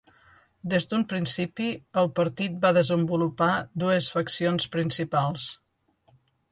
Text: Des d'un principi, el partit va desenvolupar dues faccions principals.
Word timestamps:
Des 0.73 0.87
d'un 0.93 1.03
principi, 1.11 1.67
el 2.03 2.09
partit 2.21 2.57
va 2.65 2.73
desenvolupar 2.81 3.53
dues 3.87 4.11
faccions 4.17 4.71
principals. 4.79 5.49